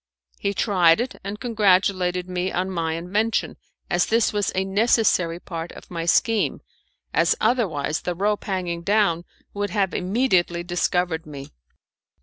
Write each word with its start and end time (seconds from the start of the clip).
He 0.39 0.55
tried 0.55 0.99
it, 0.99 1.17
and 1.23 1.39
congratulated 1.39 2.27
me 2.27 2.51
on 2.51 2.71
my 2.71 2.93
invention, 2.93 3.55
as 3.87 4.07
this 4.07 4.33
was 4.33 4.51
a 4.55 4.65
necessary 4.65 5.39
part 5.39 5.71
of 5.73 5.91
my 5.91 6.05
scheme, 6.07 6.61
as 7.13 7.35
otherwise 7.39 8.01
the 8.01 8.15
rope 8.15 8.45
hanging 8.45 8.81
down 8.81 9.25
would 9.53 9.69
have 9.69 9.93
immediately 9.93 10.63
discovered 10.63 11.27
me. 11.27 11.51